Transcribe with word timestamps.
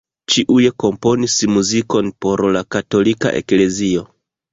Ĉiuj 0.35 0.63
komponis 0.83 1.35
muzikon 1.57 2.09
por 2.25 2.43
la 2.57 2.63
katolika 2.77 3.33
eklezio. 3.41 4.03